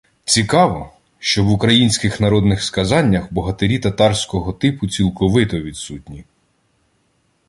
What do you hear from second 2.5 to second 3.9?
сказаннях богатирі